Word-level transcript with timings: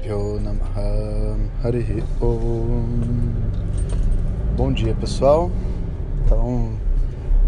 Pyo 0.00 0.40
Namaha 0.40 1.36
Harihi 1.62 2.02
Om 2.18 2.86
Bom 4.56 4.72
dia 4.72 4.94
pessoal. 4.94 5.50
Então 6.24 6.72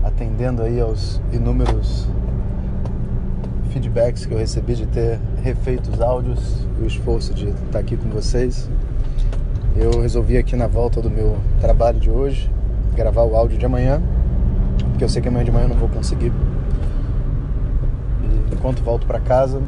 atendendo 0.04 0.60
aí 0.62 0.78
aos 0.78 1.20
inúmeros 1.32 2.06
feedbacks 3.70 4.26
que 4.26 4.34
eu 4.34 4.38
recebi 4.38 4.74
de 4.74 4.86
ter 4.86 5.18
refeito 5.42 5.90
os 5.90 6.02
áudios 6.02 6.66
o 6.80 6.84
esforço 6.84 7.32
de 7.32 7.48
estar 7.48 7.78
aqui 7.78 7.96
com 7.96 8.10
vocês 8.10 8.70
eu 9.74 10.02
resolvi 10.02 10.36
aqui 10.36 10.54
na 10.54 10.66
volta 10.66 11.00
do 11.00 11.10
meu 11.10 11.38
trabalho 11.60 11.98
de 11.98 12.10
hoje 12.10 12.50
gravar 12.94 13.22
o 13.22 13.34
áudio 13.34 13.56
de 13.56 13.64
amanhã 13.64 14.02
porque 14.90 15.02
eu 15.02 15.08
sei 15.08 15.22
que 15.22 15.28
amanhã 15.28 15.44
de 15.44 15.50
manhã 15.50 15.64
eu 15.64 15.70
não 15.70 15.76
vou 15.76 15.88
conseguir. 15.88 16.32
E 18.22 18.54
enquanto 18.54 18.82
volto 18.82 19.06
para 19.06 19.20
casa 19.20 19.62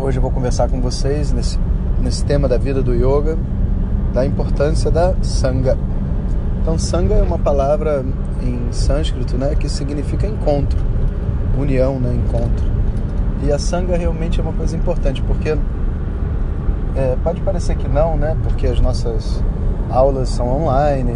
Hoje 0.00 0.18
eu 0.18 0.22
vou 0.22 0.30
conversar 0.30 0.68
com 0.68 0.80
vocês 0.80 1.32
nesse, 1.32 1.58
nesse 2.00 2.24
tema 2.24 2.46
da 2.46 2.56
vida 2.56 2.80
do 2.80 2.94
yoga, 2.94 3.36
da 4.14 4.24
importância 4.24 4.92
da 4.92 5.12
sangha. 5.22 5.76
Então, 6.62 6.78
sangha 6.78 7.14
é 7.14 7.22
uma 7.22 7.38
palavra 7.38 8.04
em 8.40 8.70
sânscrito, 8.70 9.36
né, 9.36 9.56
que 9.56 9.68
significa 9.68 10.24
encontro, 10.24 10.78
união, 11.58 11.98
né, 11.98 12.14
encontro. 12.14 12.64
E 13.42 13.50
a 13.50 13.58
sangha 13.58 13.96
realmente 13.96 14.38
é 14.38 14.42
uma 14.42 14.52
coisa 14.52 14.76
importante, 14.76 15.20
porque 15.22 15.58
é, 16.94 17.16
pode 17.24 17.40
parecer 17.40 17.76
que 17.76 17.88
não, 17.88 18.16
né, 18.16 18.36
porque 18.44 18.68
as 18.68 18.80
nossas 18.80 19.42
aulas 19.90 20.28
são 20.28 20.46
online 20.46 21.12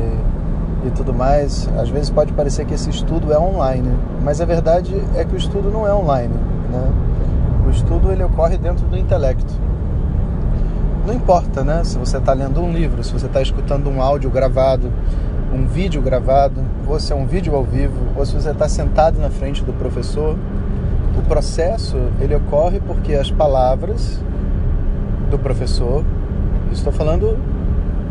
e 0.85 0.91
tudo 0.91 1.15
mais. 1.15 1.71
Às 1.79 1.89
vezes 1.89 2.11
pode 2.11 2.33
parecer 2.33 2.67
que 2.67 2.75
esse 2.75 2.91
estudo 2.91 3.33
é 3.33 3.39
online, 3.39 3.97
mas 4.25 4.41
a 4.41 4.45
verdade 4.45 4.93
é 5.15 5.25
que 5.25 5.35
o 5.35 5.39
estudo 5.39 5.71
não 5.71 5.87
é 5.87 5.95
online, 5.95 6.35
né? 6.69 7.12
Estudo 7.73 8.13
ele 8.13 8.23
ocorre 8.23 8.57
dentro 8.57 8.87
do 8.87 8.97
intelecto. 8.97 9.53
Não 11.07 11.15
importa, 11.15 11.65
né? 11.65 11.83
Se 11.83 11.99
você 11.99 12.19
está 12.19 12.33
lendo 12.33 12.61
um 12.61 12.73
livro, 12.73 13.03
se 13.03 13.13
você 13.13 13.27
está 13.27 13.43
escutando 13.43 13.91
um 13.91 14.01
áudio 14.01 14.31
gravado, 14.31 14.93
um 15.53 15.67
vídeo 15.67 16.01
gravado, 16.01 16.63
ou 16.87 17.01
se 17.01 17.13
é 17.13 17.17
um 17.17 17.27
vídeo 17.27 17.57
ao 17.57 17.65
vivo, 17.65 17.99
ou 18.15 18.25
se 18.25 18.35
você 18.35 18.51
está 18.51 18.69
sentado 18.69 19.19
na 19.19 19.31
frente 19.31 19.65
do 19.65 19.73
professor, 19.73 20.37
o 21.19 21.23
processo 21.23 21.97
ele 22.21 22.35
ocorre 22.35 22.81
porque 22.81 23.15
as 23.15 23.31
palavras 23.31 24.23
do 25.31 25.39
professor, 25.39 26.05
estou 26.71 26.93
falando 26.93 27.39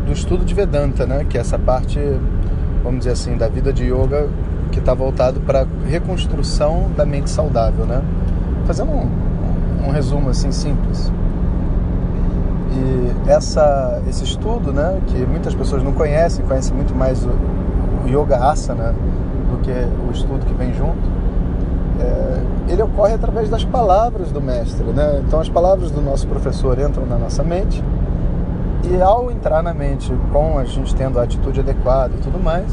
do 0.04 0.12
estudo 0.12 0.44
de 0.44 0.54
Vedanta, 0.54 1.06
né? 1.06 1.24
Que 1.28 1.38
é 1.38 1.40
essa 1.40 1.58
parte, 1.58 1.98
vamos 2.82 3.00
dizer 3.00 3.12
assim, 3.12 3.36
da 3.36 3.48
vida 3.48 3.72
de 3.72 3.84
yoga 3.84 4.28
que 4.70 4.80
está 4.80 4.92
voltado 4.92 5.40
para 5.40 5.66
reconstrução 5.86 6.90
da 6.96 7.06
mente 7.06 7.30
saudável, 7.30 7.86
né? 7.86 8.02
Fazendo 8.66 8.90
um, 8.90 9.31
um 9.86 9.90
resumo 9.90 10.30
assim 10.30 10.52
simples. 10.52 11.12
E 12.72 13.30
essa, 13.30 14.02
esse 14.08 14.24
estudo, 14.24 14.72
né, 14.72 15.00
que 15.06 15.26
muitas 15.26 15.54
pessoas 15.54 15.82
não 15.82 15.92
conhecem, 15.92 16.44
conhecem 16.44 16.74
muito 16.74 16.94
mais 16.94 17.24
o, 17.24 17.30
o 18.04 18.08
Yoga 18.08 18.36
Asana 18.36 18.94
do 19.50 19.58
que 19.62 19.70
o 19.70 20.10
estudo 20.10 20.44
que 20.46 20.54
vem 20.54 20.72
junto, 20.72 21.22
é, 22.00 22.72
ele 22.72 22.82
ocorre 22.82 23.14
através 23.14 23.48
das 23.48 23.64
palavras 23.64 24.30
do 24.30 24.40
mestre. 24.40 24.84
Né? 24.84 25.22
Então, 25.26 25.40
as 25.40 25.48
palavras 25.48 25.90
do 25.90 26.00
nosso 26.00 26.26
professor 26.26 26.78
entram 26.78 27.04
na 27.04 27.16
nossa 27.16 27.42
mente 27.42 27.82
e, 28.84 29.00
ao 29.00 29.30
entrar 29.30 29.62
na 29.62 29.74
mente, 29.74 30.12
com 30.32 30.58
a 30.58 30.64
gente 30.64 30.94
tendo 30.94 31.20
a 31.20 31.22
atitude 31.22 31.60
adequada 31.60 32.14
e 32.16 32.20
tudo 32.20 32.42
mais, 32.42 32.66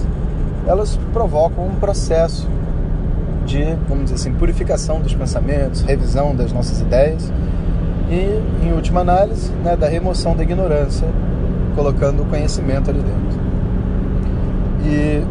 elas 0.66 0.98
provocam 1.14 1.66
um 1.66 1.76
processo 1.76 2.48
de, 3.50 3.64
vamos 3.88 4.06
dizer 4.06 4.16
assim, 4.16 4.32
purificação 4.34 5.02
dos 5.02 5.14
pensamentos, 5.16 5.82
revisão 5.82 6.36
das 6.36 6.54
nossas 6.54 6.80
ideias 6.82 7.32
e, 8.10 8.66
em 8.66 8.72
última 8.74 9.02
análise, 9.02 9.52
né, 9.64 9.76
da 9.76 9.88
remoção 9.88 10.36
da 10.36 10.44
ignorância, 10.44 11.08
colocando 11.76 12.22
o 12.22 12.26
conhecimento 12.26 12.92
ali 12.92 13.00
dentro. 13.00 13.40
E 14.86 15.24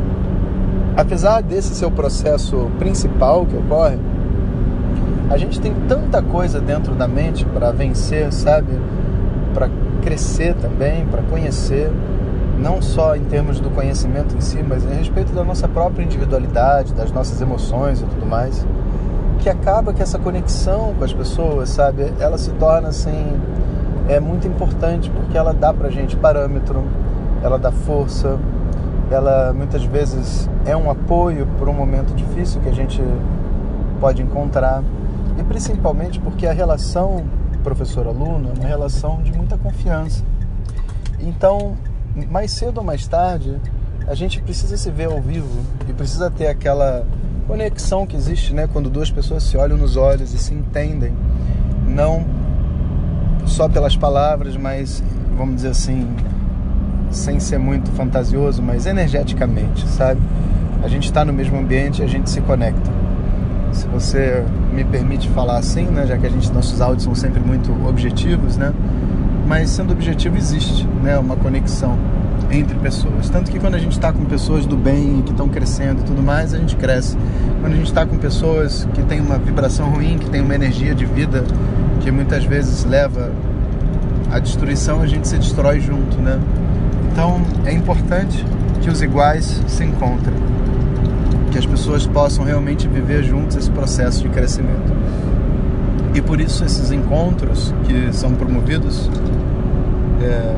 apesar 0.97 1.43
desse 1.43 1.75
ser 1.75 1.87
o 1.87 1.91
processo 1.91 2.69
principal 2.79 3.47
que 3.47 3.57
ocorre, 3.57 3.99
a 5.31 5.37
gente 5.37 5.61
tem 5.61 5.73
tanta 5.87 6.21
coisa 6.21 6.61
dentro 6.61 6.95
da 6.95 7.07
mente 7.07 7.45
para 7.45 7.71
vencer, 7.71 8.33
sabe? 8.33 8.73
Para 9.55 9.69
crescer 10.03 10.55
também, 10.55 11.07
para 11.07 11.23
conhecer 11.23 11.91
não 12.59 12.83
só 12.83 13.15
em 13.17 13.25
termos 13.25 13.61
do 13.61 13.71
conhecimento 13.71 14.37
em 14.37 14.41
si, 14.41 14.63
mas 14.67 14.87
a 14.87 14.91
respeito 14.91 15.33
da 15.33 15.45
nossa 15.45 15.69
própria 15.69 16.03
individualidade, 16.03 16.93
das 16.93 17.13
nossas 17.13 17.41
emoções 17.41 18.01
e 18.01 18.05
tudo 18.05 18.27
mais, 18.27 18.67
que 19.39 19.49
acaba 19.49 19.93
que 19.93 20.03
essa 20.03 20.19
conexão 20.19 20.95
com 20.99 21.05
as 21.05 21.13
pessoas, 21.13 21.69
sabe, 21.69 22.13
ela 22.19 22.37
se 22.37 22.51
torna 22.53 22.89
assim 22.89 23.41
é 24.09 24.19
muito 24.19 24.49
importante 24.49 25.11
porque 25.11 25.37
ela 25.37 25.53
dá 25.53 25.73
pra 25.73 25.91
gente 25.91 26.17
parâmetro, 26.17 26.83
ela 27.43 27.59
dá 27.59 27.71
força, 27.71 28.39
ela 29.11 29.53
muitas 29.53 29.85
vezes 29.85 30.49
é 30.65 30.75
um 30.75 30.91
apoio 30.91 31.47
por 31.59 31.69
um 31.69 31.75
momento 31.75 32.15
difícil 32.15 32.61
que 32.63 32.69
a 32.71 32.73
gente 32.73 33.03
pode 34.01 34.23
encontrar 34.23 34.83
e 35.39 35.45
principalmente 35.45 36.19
porque 36.19 36.47
a 36.47 36.53
relação 36.53 37.23
professor-aluno 37.63 38.51
é 38.51 38.59
uma 38.61 38.69
relação 38.69 39.21
de 39.23 39.33
muita 39.33 39.59
confiança. 39.59 40.25
Então, 41.21 41.77
mais 42.31 42.51
cedo 42.51 42.79
ou 42.79 42.85
mais 42.85 43.07
tarde, 43.07 43.57
a 44.07 44.15
gente 44.15 44.41
precisa 44.41 44.77
se 44.77 44.91
ver 44.91 45.07
ao 45.07 45.21
vivo 45.21 45.65
e 45.89 45.93
precisa 45.93 46.31
ter 46.31 46.47
aquela 46.47 47.05
conexão 47.47 48.07
que 48.07 48.17
existe, 48.17 48.55
né, 48.55 48.69
quando 48.71 48.91
duas 48.91 49.11
pessoas 49.11 49.43
se 49.43 49.57
olham 49.57 49.77
nos 49.77 49.97
olhos 49.97 50.35
e 50.35 50.39
se 50.39 50.53
entendem, 50.53 51.15
não 51.87 52.25
só 53.47 53.69
pelas 53.69 53.97
palavras, 53.97 54.57
mas 54.57 55.03
vamos 55.37 55.57
dizer 55.57 55.69
assim, 55.69 56.07
sem 57.11 57.41
ser 57.41 57.59
muito 57.59 57.91
fantasioso, 57.93 58.63
mas 58.63 58.87
energeticamente, 58.87 59.87
sabe? 59.89 60.21
A 60.83 60.89
gente 60.89 61.05
está 61.05 61.25
no 61.25 61.33
mesmo 61.33 61.59
ambiente 61.59 62.01
e 62.01 62.05
a 62.05 62.07
gente 62.07 62.29
se 62.29 62.41
conecta. 62.43 62.91
Se 63.73 63.87
você 63.89 64.45
me 64.73 64.85
permite 64.85 65.29
falar 65.31 65.59
assim, 65.59 65.85
né, 65.85 66.07
já 66.07 66.17
que 66.17 66.27
a 66.27 66.31
gente 66.31 66.53
nossos 66.53 66.81
áudios 66.81 67.05
são 67.05 67.15
sempre 67.15 67.41
muito 67.41 67.73
objetivos, 67.87 68.57
né? 68.57 68.73
Mas 69.49 69.71
sendo 69.71 69.93
objetivo 69.93 70.37
existe 70.37 70.87
né, 71.03 71.19
uma 71.19 71.35
conexão 71.35 71.99
entre 72.51 72.79
pessoas. 72.79 73.31
Tanto 73.31 73.51
que 73.51 73.59
quando 73.59 73.75
a 73.75 73.79
gente 73.79 73.93
está 73.93 74.13
com 74.13 74.25
pessoas 74.27 74.67
do 74.67 74.77
bem, 74.77 75.23
que 75.23 75.31
estão 75.31 75.49
crescendo 75.49 76.03
e 76.03 76.05
tudo 76.05 76.23
mais, 76.23 76.53
a 76.53 76.59
gente 76.59 76.77
cresce. 76.77 77.17
Quando 77.61 77.73
a 77.73 77.77
gente 77.77 77.87
está 77.87 78.05
com 78.05 78.19
pessoas 78.19 78.87
que 78.93 79.03
têm 79.03 79.21
uma 79.21 79.39
vibração 79.39 79.89
ruim, 79.89 80.19
que 80.19 80.29
tem 80.29 80.43
uma 80.43 80.55
energia 80.55 80.95
de 80.95 81.07
vida 81.07 81.45
que 82.01 82.11
muitas 82.11 82.45
vezes 82.45 82.85
leva 82.85 83.33
à 84.31 84.39
destruição, 84.39 85.01
a 85.01 85.07
gente 85.07 85.27
se 85.27 85.39
destrói 85.39 85.81
junto, 85.81 86.19
né? 86.19 86.39
Então 87.11 87.41
é 87.65 87.73
importante 87.73 88.45
que 88.83 88.91
os 88.91 89.01
iguais 89.03 89.63
se 89.67 89.83
encontrem, 89.83 90.37
que 91.51 91.59
as 91.59 91.67
pessoas 91.67 92.07
possam 92.07 92.45
realmente 92.45 92.87
viver 92.87 93.25
juntos 93.25 93.57
esse 93.57 93.71
processo 93.71 94.23
de 94.23 94.29
crescimento. 94.29 94.93
E 96.15 96.21
por 96.21 96.41
isso 96.41 96.65
esses 96.65 96.91
encontros 96.91 97.75
que 97.85 98.13
são 98.13 98.35
promovidos 98.35 99.09
é, 100.23 100.55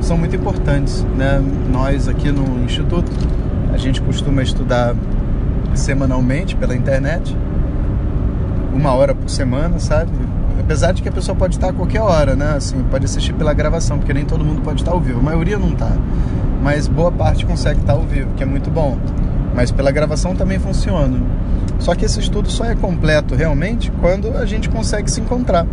são 0.00 0.16
muito 0.16 0.36
importantes. 0.36 1.04
Né? 1.16 1.42
Nós 1.70 2.08
aqui 2.08 2.30
no 2.30 2.64
Instituto, 2.64 3.10
a 3.72 3.76
gente 3.76 4.00
costuma 4.02 4.42
estudar 4.42 4.94
semanalmente 5.74 6.56
pela 6.56 6.74
internet, 6.74 7.36
uma 8.72 8.92
hora 8.92 9.14
por 9.14 9.28
semana, 9.28 9.78
sabe? 9.78 10.10
Apesar 10.58 10.92
de 10.92 11.02
que 11.02 11.08
a 11.08 11.12
pessoa 11.12 11.34
pode 11.34 11.56
estar 11.56 11.70
a 11.70 11.72
qualquer 11.72 12.00
hora, 12.00 12.34
né? 12.34 12.54
Assim, 12.56 12.82
pode 12.90 13.04
assistir 13.04 13.32
pela 13.32 13.52
gravação, 13.52 13.98
porque 13.98 14.12
nem 14.12 14.24
todo 14.24 14.44
mundo 14.44 14.60
pode 14.60 14.82
estar 14.82 14.92
ao 14.92 15.00
vivo. 15.00 15.20
A 15.20 15.22
maioria 15.22 15.58
não 15.58 15.70
está, 15.70 15.92
mas 16.62 16.86
boa 16.86 17.10
parte 17.10 17.46
consegue 17.46 17.80
estar 17.80 17.94
ao 17.94 18.02
vivo, 18.02 18.28
que 18.36 18.42
é 18.42 18.46
muito 18.46 18.70
bom. 18.70 18.98
Mas 19.54 19.70
pela 19.70 19.90
gravação 19.90 20.34
também 20.34 20.58
funciona. 20.58 21.18
Só 21.78 21.94
que 21.94 22.04
esse 22.04 22.20
estudo 22.20 22.50
só 22.50 22.64
é 22.64 22.74
completo 22.74 23.34
realmente 23.34 23.90
quando 24.00 24.36
a 24.36 24.44
gente 24.44 24.68
consegue 24.68 25.10
se 25.10 25.20
encontrar. 25.20 25.66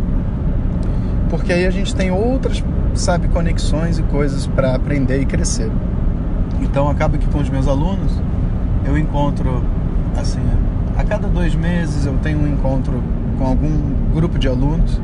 Porque 1.28 1.52
aí 1.52 1.66
a 1.66 1.70
gente 1.70 1.94
tem 1.94 2.10
outras, 2.10 2.62
sabe, 2.98 3.28
conexões 3.28 3.98
e 3.98 4.02
coisas 4.02 4.46
para 4.46 4.74
aprender 4.74 5.20
e 5.20 5.26
crescer. 5.26 5.70
Então 6.62 6.88
acaba 6.88 7.18
que 7.18 7.26
com 7.26 7.38
os 7.38 7.48
meus 7.48 7.68
alunos 7.68 8.12
eu 8.84 8.96
encontro 8.96 9.62
assim, 10.16 10.40
a 10.96 11.04
cada 11.04 11.28
dois 11.28 11.54
meses 11.54 12.06
eu 12.06 12.16
tenho 12.18 12.38
um 12.38 12.48
encontro 12.48 13.02
com 13.38 13.44
algum 13.44 14.12
grupo 14.14 14.38
de 14.38 14.48
alunos 14.48 15.00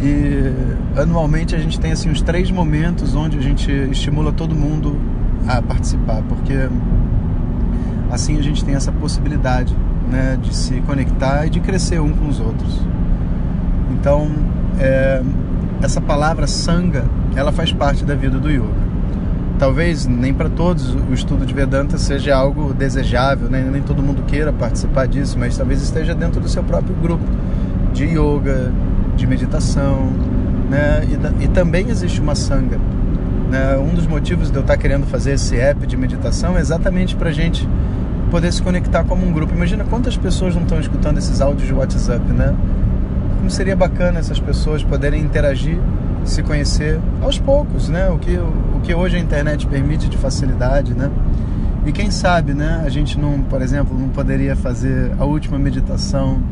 e 0.00 0.52
anualmente 0.98 1.54
a 1.54 1.58
gente 1.58 1.78
tem 1.78 1.92
assim 1.92 2.10
os 2.10 2.22
três 2.22 2.50
momentos 2.50 3.14
onde 3.14 3.38
a 3.38 3.42
gente 3.42 3.70
estimula 3.90 4.32
todo 4.32 4.54
mundo 4.54 4.98
a 5.46 5.60
participar, 5.60 6.22
porque 6.28 6.68
assim 8.10 8.38
a 8.38 8.42
gente 8.42 8.64
tem 8.64 8.74
essa 8.74 8.92
possibilidade 8.92 9.76
né, 10.10 10.38
de 10.40 10.54
se 10.54 10.80
conectar 10.82 11.46
e 11.46 11.50
de 11.50 11.60
crescer 11.60 12.00
um 12.00 12.12
com 12.12 12.28
os 12.28 12.40
outros. 12.40 12.80
Então, 13.90 14.30
é, 14.78 15.22
essa 15.82 16.00
palavra 16.00 16.46
sanga, 16.46 17.04
ela 17.34 17.52
faz 17.52 17.72
parte 17.72 18.04
da 18.04 18.14
vida 18.14 18.38
do 18.38 18.50
yoga. 18.50 18.90
Talvez 19.58 20.06
nem 20.06 20.32
para 20.32 20.48
todos 20.48 20.94
o 20.94 21.12
estudo 21.12 21.44
de 21.44 21.52
Vedanta 21.52 21.98
seja 21.98 22.34
algo 22.34 22.72
desejável, 22.72 23.50
né? 23.50 23.66
nem 23.70 23.82
todo 23.82 24.02
mundo 24.02 24.22
queira 24.26 24.52
participar 24.52 25.06
disso, 25.06 25.38
mas 25.38 25.56
talvez 25.56 25.82
esteja 25.82 26.14
dentro 26.14 26.40
do 26.40 26.48
seu 26.48 26.62
próprio 26.62 26.94
grupo 26.96 27.24
de 27.92 28.04
yoga, 28.04 28.72
de 29.16 29.26
meditação, 29.26 30.10
né? 30.70 31.02
E, 31.40 31.44
e 31.44 31.48
também 31.48 31.90
existe 31.90 32.20
uma 32.20 32.34
sanga. 32.34 32.78
Né? 33.50 33.76
Um 33.76 33.92
dos 33.92 34.06
motivos 34.06 34.50
de 34.50 34.56
eu 34.56 34.62
estar 34.62 34.76
querendo 34.76 35.06
fazer 35.06 35.32
esse 35.32 35.56
app 35.56 35.86
de 35.86 35.96
meditação 35.96 36.56
é 36.56 36.60
exatamente 36.60 37.16
para 37.16 37.30
gente 37.32 37.68
poder 38.30 38.52
se 38.52 38.62
conectar 38.62 39.04
como 39.04 39.26
um 39.26 39.32
grupo. 39.32 39.52
Imagina 39.54 39.84
quantas 39.84 40.16
pessoas 40.16 40.54
não 40.54 40.62
estão 40.62 40.78
escutando 40.78 41.18
esses 41.18 41.40
áudios 41.40 41.66
de 41.66 41.74
WhatsApp, 41.74 42.24
né? 42.32 42.54
Como 43.40 43.50
seria 43.50 43.74
bacana 43.74 44.18
essas 44.18 44.38
pessoas 44.38 44.84
poderem 44.84 45.22
interagir, 45.22 45.78
se 46.26 46.42
conhecer 46.42 47.00
aos 47.22 47.38
poucos, 47.38 47.88
né? 47.88 48.10
O 48.10 48.18
que, 48.18 48.36
o 48.36 48.80
que 48.82 48.94
hoje 48.94 49.16
a 49.16 49.18
internet 49.18 49.66
permite 49.66 50.10
de 50.10 50.18
facilidade, 50.18 50.92
né? 50.92 51.10
E 51.86 51.90
quem 51.90 52.10
sabe, 52.10 52.52
né? 52.52 52.82
A 52.84 52.90
gente 52.90 53.18
não, 53.18 53.40
por 53.40 53.62
exemplo, 53.62 53.98
não 53.98 54.10
poderia 54.10 54.54
fazer 54.54 55.12
a 55.18 55.24
última 55.24 55.58
meditação 55.58 56.42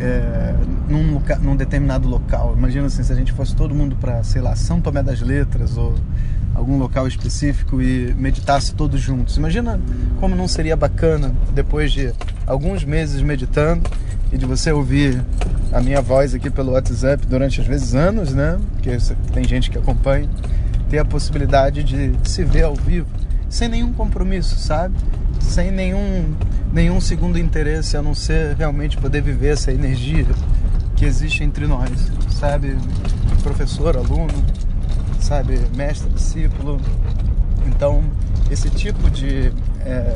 é, 0.00 0.54
num, 0.88 1.20
num 1.42 1.54
determinado 1.54 2.08
local. 2.08 2.54
Imagina 2.56 2.86
assim, 2.86 3.02
se 3.02 3.12
a 3.12 3.16
gente 3.16 3.30
fosse 3.30 3.54
todo 3.54 3.74
mundo 3.74 3.94
para, 3.94 4.22
sei 4.22 4.40
lá, 4.40 4.56
São 4.56 4.80
Tomé 4.80 5.02
das 5.02 5.20
Letras 5.20 5.76
ou 5.76 5.94
algum 6.54 6.78
local 6.78 7.06
específico 7.06 7.82
e 7.82 8.14
meditasse 8.14 8.74
todos 8.74 9.00
juntos. 9.00 9.36
Imagina 9.36 9.80
como 10.20 10.34
não 10.34 10.48
seria 10.48 10.76
bacana 10.76 11.34
depois 11.52 11.92
de 11.92 12.12
alguns 12.46 12.84
meses 12.84 13.20
meditando 13.20 13.90
e 14.32 14.38
de 14.38 14.46
você 14.46 14.72
ouvir 14.72 15.22
a 15.72 15.80
minha 15.80 16.00
voz 16.00 16.34
aqui 16.34 16.50
pelo 16.50 16.72
WhatsApp 16.72 17.26
durante 17.26 17.60
às 17.60 17.66
vezes 17.66 17.94
anos, 17.94 18.32
né? 18.32 18.58
Porque 18.72 18.96
tem 19.32 19.44
gente 19.44 19.70
que 19.70 19.78
acompanha, 19.78 20.28
ter 20.88 20.98
a 20.98 21.04
possibilidade 21.04 21.82
de 21.82 22.12
se 22.24 22.44
ver 22.44 22.62
ao 22.62 22.74
vivo 22.74 23.06
sem 23.48 23.68
nenhum 23.68 23.92
compromisso, 23.92 24.56
sabe? 24.58 24.96
Sem 25.40 25.70
nenhum 25.70 26.34
nenhum 26.72 27.00
segundo 27.00 27.38
interesse 27.38 27.96
a 27.96 28.02
não 28.02 28.14
ser 28.14 28.56
realmente 28.56 28.96
poder 28.96 29.22
viver 29.22 29.52
essa 29.52 29.70
energia 29.70 30.26
que 30.96 31.04
existe 31.04 31.44
entre 31.44 31.66
nós, 31.66 31.90
sabe? 32.32 32.76
Professor, 33.44 33.96
aluno, 33.96 34.34
sabe? 35.24 35.58
Mestre, 35.74 36.10
discípulo. 36.10 36.78
Então, 37.66 38.04
esse 38.50 38.68
tipo 38.68 39.10
de 39.10 39.50
é, 39.80 40.14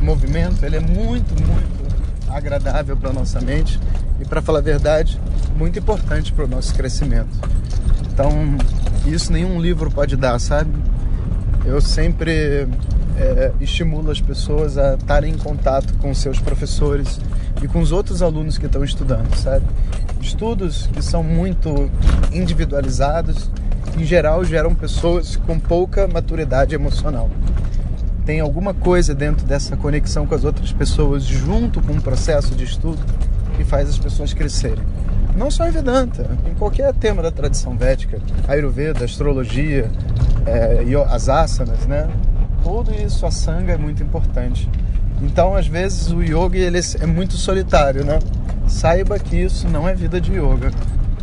movimento, 0.00 0.64
ele 0.64 0.76
é 0.76 0.80
muito, 0.80 1.34
muito 1.42 1.94
agradável 2.28 2.96
para 2.96 3.12
nossa 3.12 3.40
mente 3.40 3.78
e, 4.20 4.24
para 4.24 4.40
falar 4.40 4.60
a 4.60 4.62
verdade, 4.62 5.20
muito 5.56 5.78
importante 5.78 6.32
para 6.32 6.44
o 6.44 6.48
nosso 6.48 6.74
crescimento. 6.74 7.36
Então, 8.12 8.30
isso 9.04 9.32
nenhum 9.32 9.60
livro 9.60 9.90
pode 9.90 10.16
dar, 10.16 10.38
sabe? 10.38 10.70
Eu 11.64 11.80
sempre 11.80 12.68
é, 13.16 13.52
estimula 13.60 14.12
as 14.12 14.20
pessoas 14.20 14.78
a 14.78 14.94
estarem 14.94 15.32
em 15.34 15.38
contato 15.38 15.92
com 15.98 16.14
seus 16.14 16.38
professores 16.38 17.20
e 17.60 17.66
com 17.66 17.80
os 17.80 17.90
outros 17.90 18.22
alunos 18.22 18.58
que 18.58 18.66
estão 18.66 18.84
estudando, 18.84 19.34
sabe? 19.36 19.64
Estudos 20.20 20.88
que 20.92 21.02
são 21.02 21.22
muito 21.22 21.90
individualizados, 22.32 23.50
em 23.96 24.04
geral, 24.04 24.44
geram 24.44 24.74
pessoas 24.74 25.36
com 25.36 25.58
pouca 25.58 26.06
maturidade 26.08 26.74
emocional. 26.74 27.30
Tem 28.24 28.40
alguma 28.40 28.72
coisa 28.72 29.14
dentro 29.14 29.46
dessa 29.46 29.76
conexão 29.76 30.26
com 30.26 30.34
as 30.34 30.44
outras 30.44 30.72
pessoas, 30.72 31.24
junto 31.24 31.82
com 31.82 31.92
o 31.92 32.00
processo 32.00 32.54
de 32.54 32.64
estudo, 32.64 33.02
que 33.56 33.64
faz 33.64 33.88
as 33.88 33.98
pessoas 33.98 34.32
crescerem. 34.32 34.82
Não 35.36 35.50
só 35.50 35.66
em 35.68 35.70
Vedanta, 35.70 36.30
em 36.48 36.54
qualquer 36.54 36.92
tema 36.94 37.22
da 37.22 37.30
tradição 37.30 37.76
védica, 37.76 38.20
Ayurveda, 38.48 39.04
astrologia, 39.04 39.90
é, 40.46 40.84
as 41.10 41.28
asanas, 41.28 41.86
né? 41.86 42.08
tudo 42.64 42.92
isso, 42.94 43.26
a 43.26 43.30
sanga 43.30 43.74
é 43.74 43.76
muito 43.76 44.02
importante. 44.02 44.68
Então, 45.22 45.54
às 45.54 45.66
vezes, 45.66 46.10
o 46.10 46.22
yoga 46.22 46.58
ele 46.58 46.78
é 46.78 47.06
muito 47.06 47.34
solitário, 47.34 48.04
né? 48.04 48.18
Saiba 48.66 49.18
que 49.18 49.36
isso 49.36 49.68
não 49.68 49.86
é 49.86 49.94
vida 49.94 50.18
de 50.18 50.32
yoga. 50.32 50.70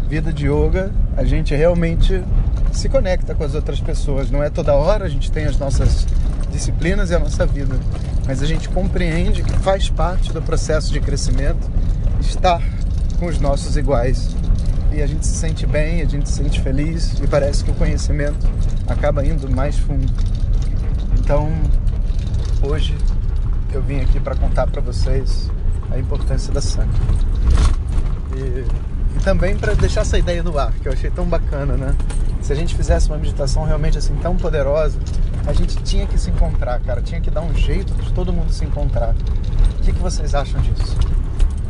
Vida 0.07 0.31
de 0.31 0.45
yoga, 0.47 0.91
a 1.17 1.23
gente 1.23 1.55
realmente 1.55 2.23
se 2.71 2.89
conecta 2.89 3.35
com 3.35 3.43
as 3.43 3.55
outras 3.55 3.79
pessoas. 3.79 4.29
Não 4.29 4.43
é 4.43 4.49
toda 4.49 4.73
hora 4.73 5.05
a 5.05 5.09
gente 5.09 5.31
tem 5.31 5.45
as 5.45 5.57
nossas 5.57 6.05
disciplinas 6.51 7.09
e 7.09 7.15
a 7.15 7.19
nossa 7.19 7.45
vida, 7.45 7.79
mas 8.25 8.41
a 8.41 8.45
gente 8.45 8.69
compreende 8.69 9.43
que 9.43 9.53
faz 9.59 9.89
parte 9.89 10.31
do 10.33 10.41
processo 10.41 10.91
de 10.91 10.99
crescimento 10.99 11.69
estar 12.19 12.61
com 13.19 13.25
os 13.27 13.39
nossos 13.39 13.77
iguais. 13.77 14.35
E 14.91 15.01
a 15.01 15.07
gente 15.07 15.25
se 15.25 15.35
sente 15.35 15.65
bem, 15.65 16.01
a 16.01 16.05
gente 16.05 16.29
se 16.29 16.43
sente 16.43 16.59
feliz 16.59 17.13
e 17.21 17.27
parece 17.27 17.63
que 17.63 17.71
o 17.71 17.73
conhecimento 17.73 18.45
acaba 18.87 19.25
indo 19.25 19.49
mais 19.49 19.77
fundo. 19.77 20.11
Então, 21.17 21.49
hoje 22.61 22.95
eu 23.73 23.81
vim 23.81 24.01
aqui 24.01 24.19
para 24.19 24.35
contar 24.35 24.67
para 24.67 24.81
vocês 24.81 25.49
a 25.89 25.97
importância 25.97 26.51
da 26.51 26.61
sangue. 26.61 26.99
E, 28.35 28.65
e 29.17 29.19
também 29.23 29.55
para 29.55 29.73
deixar 29.75 30.01
essa 30.01 30.17
ideia 30.17 30.43
no 30.43 30.57
ar, 30.57 30.73
que 30.73 30.87
eu 30.87 30.91
achei 30.91 31.09
tão 31.09 31.25
bacana, 31.25 31.77
né? 31.77 31.95
Se 32.41 32.51
a 32.51 32.55
gente 32.55 32.75
fizesse 32.75 33.07
uma 33.07 33.17
meditação 33.17 33.63
realmente 33.63 33.97
assim 33.97 34.15
tão 34.15 34.35
poderosa, 34.35 34.99
a 35.45 35.53
gente 35.53 35.75
tinha 35.83 36.05
que 36.07 36.17
se 36.17 36.29
encontrar, 36.29 36.79
cara. 36.81 37.01
Tinha 37.01 37.21
que 37.21 37.29
dar 37.29 37.41
um 37.41 37.53
jeito 37.55 37.93
de 37.93 38.11
todo 38.13 38.33
mundo 38.33 38.51
se 38.51 38.65
encontrar. 38.65 39.13
O 39.79 39.83
que, 39.83 39.93
que 39.93 39.99
vocês 39.99 40.33
acham 40.35 40.59
disso? 40.61 40.97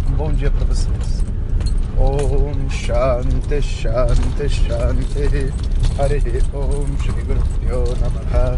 Um 0.10 0.14
bom 0.14 0.32
dia 0.32 0.50
para 0.50 0.66
vocês. 0.66 1.24
Om 1.98 2.70
Shanti 2.70 3.62
Shanti 3.62 4.50
Shanti 4.50 5.54
Hare 5.98 6.24
Om 6.54 6.98
Shri 6.98 7.22
Guru 7.24 7.44
Namaha 8.00 8.58